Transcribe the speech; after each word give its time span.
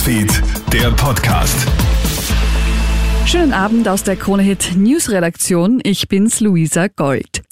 Newsfeed, 0.00 0.42
der 0.72 0.90
Podcast. 0.92 1.68
Schönen 3.26 3.52
Abend 3.52 3.86
aus 3.86 4.02
der 4.02 4.16
Kronehit 4.16 4.74
News 4.74 5.10
Redaktion. 5.10 5.78
Ich 5.82 6.08
bin's 6.08 6.40
Luisa 6.40 6.86
Gold. 6.86 7.42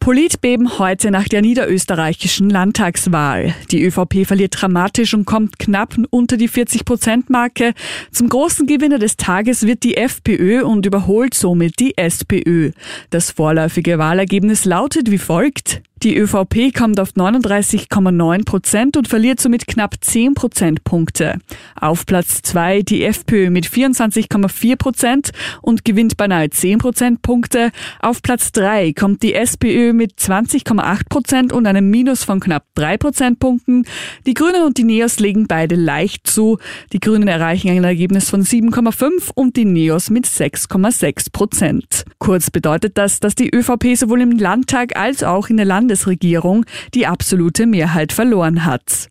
Politbeben 0.00 0.80
heute 0.80 1.12
nach 1.12 1.28
der 1.28 1.42
niederösterreichischen 1.42 2.50
Landtagswahl. 2.50 3.54
Die 3.70 3.84
ÖVP 3.84 4.26
verliert 4.26 4.60
dramatisch 4.60 5.14
und 5.14 5.26
kommt 5.26 5.60
knapp 5.60 5.94
unter 6.10 6.36
die 6.36 6.48
40-Prozent-Marke. 6.48 7.72
Zum 8.10 8.28
großen 8.28 8.66
Gewinner 8.66 8.98
des 8.98 9.16
Tages 9.16 9.64
wird 9.64 9.84
die 9.84 9.96
FPÖ 9.96 10.64
und 10.64 10.84
überholt 10.84 11.34
somit 11.34 11.78
die 11.78 11.96
SPÖ. 11.96 12.72
Das 13.10 13.30
vorläufige 13.30 13.98
Wahlergebnis 13.98 14.64
lautet 14.64 15.08
wie 15.12 15.18
folgt. 15.18 15.82
Die 16.02 16.16
ÖVP 16.16 16.74
kommt 16.76 16.98
auf 16.98 17.10
39,9 17.10 18.44
Prozent 18.44 18.96
und 18.96 19.06
verliert 19.06 19.38
somit 19.38 19.68
knapp 19.68 19.94
10 20.00 20.34
Prozentpunkte. 20.34 21.38
Auf 21.80 22.06
Platz 22.06 22.42
zwei 22.42 22.82
die 22.82 23.04
FPÖ 23.04 23.50
mit 23.50 23.68
24,4 23.68 24.76
Prozent 24.76 25.30
und 25.60 25.84
gewinnt 25.84 26.16
beinahe 26.16 26.50
10 26.50 26.78
Prozentpunkte. 26.78 27.70
Auf 28.00 28.20
Platz 28.20 28.50
drei 28.50 28.92
kommt 28.92 29.22
die 29.22 29.34
SPÖ 29.34 29.92
mit 29.92 30.14
20,8 30.14 31.08
Prozent 31.08 31.52
und 31.52 31.68
einem 31.68 31.88
Minus 31.88 32.24
von 32.24 32.40
knapp 32.40 32.64
3 32.74 32.96
Prozentpunkten. 32.98 33.86
Die 34.26 34.34
Grünen 34.34 34.64
und 34.64 34.78
die 34.78 34.84
Neos 34.84 35.20
legen 35.20 35.46
beide 35.46 35.76
leicht 35.76 36.26
zu. 36.26 36.58
Die 36.92 36.98
Grünen 36.98 37.28
erreichen 37.28 37.70
ein 37.70 37.84
Ergebnis 37.84 38.28
von 38.28 38.42
7,5 38.42 39.30
und 39.36 39.56
die 39.56 39.66
Neos 39.66 40.10
mit 40.10 40.26
6,6 40.26 41.30
Prozent. 41.30 42.04
Kurz 42.18 42.50
bedeutet 42.50 42.98
das, 42.98 43.20
dass 43.20 43.36
die 43.36 43.54
ÖVP 43.54 43.94
sowohl 43.94 44.22
im 44.22 44.32
Landtag 44.32 44.96
als 44.96 45.22
auch 45.22 45.48
in 45.48 45.58
der 45.58 45.66
Landes 45.66 45.91
Landesregierung 45.92 46.64
die 46.94 47.06
absolute 47.06 47.66
Mehrheit 47.66 48.12
verloren 48.12 48.64
hat. 48.64 49.08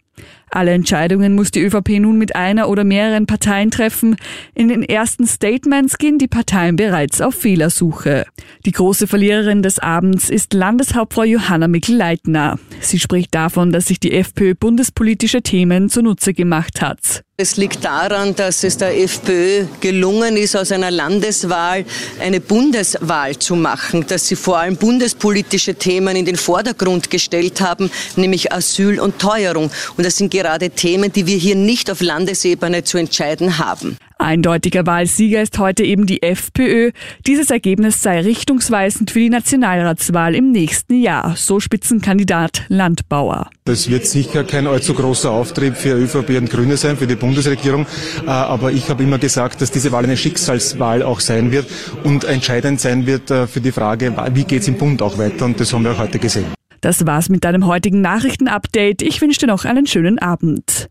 Alle 0.53 0.71
Entscheidungen 0.71 1.33
muss 1.33 1.51
die 1.51 1.61
ÖVP 1.61 2.01
nun 2.01 2.17
mit 2.17 2.35
einer 2.35 2.67
oder 2.67 2.83
mehreren 2.83 3.25
Parteien 3.25 3.71
treffen. 3.71 4.17
In 4.53 4.67
den 4.67 4.83
ersten 4.83 5.25
Statements 5.25 5.97
gehen 5.97 6.17
die 6.17 6.27
Parteien 6.27 6.75
bereits 6.75 7.21
auf 7.21 7.35
Fehlersuche. 7.35 8.25
Die 8.65 8.73
große 8.73 9.07
Verliererin 9.07 9.63
des 9.63 9.79
Abends 9.79 10.29
ist 10.29 10.53
Landeshauptfrau 10.53 11.23
Johanna 11.23 11.69
Mikl-Leitner. 11.69 12.59
Sie 12.81 12.99
spricht 12.99 13.33
davon, 13.33 13.71
dass 13.71 13.85
sich 13.85 14.01
die 14.01 14.11
FPÖ 14.11 14.53
bundespolitische 14.55 15.41
Themen 15.41 15.89
zunutze 15.89 16.33
gemacht 16.33 16.81
hat. 16.81 17.23
Es 17.41 17.57
liegt 17.57 17.83
daran, 17.83 18.35
dass 18.35 18.63
es 18.63 18.77
der 18.77 18.95
FPÖ 18.95 19.65
gelungen 19.79 20.37
ist, 20.37 20.55
aus 20.55 20.71
einer 20.71 20.91
Landeswahl 20.91 21.85
eine 22.19 22.39
Bundeswahl 22.39 23.35
zu 23.35 23.55
machen, 23.55 24.05
dass 24.05 24.27
sie 24.27 24.35
vor 24.35 24.59
allem 24.59 24.75
bundespolitische 24.75 25.73
Themen 25.73 26.15
in 26.15 26.25
den 26.25 26.35
Vordergrund 26.35 27.09
gestellt 27.09 27.59
haben, 27.59 27.89
nämlich 28.15 28.53
Asyl 28.53 28.99
und 28.99 29.17
Teuerung. 29.17 29.71
Und 29.97 30.05
das 30.05 30.17
sind 30.17 30.29
gerade 30.41 30.71
Themen, 30.71 31.11
die 31.11 31.27
wir 31.27 31.37
hier 31.37 31.55
nicht 31.55 31.91
auf 31.91 32.01
Landesebene 32.01 32.83
zu 32.83 32.97
entscheiden 32.97 33.59
haben. 33.59 33.97
Eindeutiger 34.17 34.87
Wahlsieger 34.87 35.41
ist 35.41 35.59
heute 35.59 35.83
eben 35.83 36.07
die 36.07 36.23
FPÖ. 36.23 36.91
Dieses 37.27 37.51
Ergebnis 37.51 38.01
sei 38.01 38.21
richtungsweisend 38.21 39.11
für 39.11 39.19
die 39.19 39.29
Nationalratswahl 39.29 40.33
im 40.33 40.51
nächsten 40.51 40.99
Jahr, 40.99 41.35
so 41.37 41.59
Spitzenkandidat 41.59 42.63
Landbauer. 42.69 43.49
Das 43.65 43.89
wird 43.89 44.07
sicher 44.07 44.43
kein 44.43 44.65
allzu 44.65 44.95
großer 44.95 45.29
Auftrieb 45.29 45.75
für 45.75 45.93
ÖVP 45.93 46.37
und 46.37 46.49
Grüne 46.49 46.77
sein, 46.77 46.97
für 46.97 47.07
die 47.07 47.15
Bundesregierung. 47.15 47.85
Äh, 48.25 48.29
aber 48.29 48.71
ich 48.71 48.89
habe 48.89 49.03
immer 49.03 49.19
gesagt, 49.19 49.61
dass 49.61 49.69
diese 49.69 49.91
Wahl 49.91 50.05
eine 50.05 50.17
Schicksalswahl 50.17 51.03
auch 51.03 51.19
sein 51.19 51.51
wird 51.51 51.67
und 52.03 52.23
entscheidend 52.23 52.81
sein 52.81 53.05
wird 53.05 53.29
äh, 53.29 53.45
für 53.45 53.61
die 53.61 53.71
Frage, 53.71 54.15
wie 54.33 54.43
geht 54.43 54.63
es 54.63 54.67
im 54.67 54.77
Bund 54.77 55.03
auch 55.03 55.19
weiter. 55.19 55.45
Und 55.45 55.59
das 55.59 55.71
haben 55.71 55.83
wir 55.83 55.91
auch 55.91 55.99
heute 55.99 56.17
gesehen. 56.17 56.60
Das 56.81 57.05
war's 57.05 57.29
mit 57.29 57.43
deinem 57.43 57.67
heutigen 57.67 58.01
Nachrichtenupdate. 58.01 59.03
Ich 59.03 59.21
wünsche 59.21 59.41
dir 59.41 59.47
noch 59.47 59.65
einen 59.65 59.85
schönen 59.85 60.17
Abend. 60.17 60.89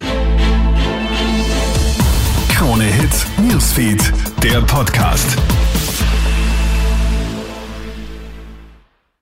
Krone 2.48 2.84
Hits, 2.84 3.27
Newsfeed, 3.38 4.12
der 4.42 4.60
Podcast. 4.62 5.36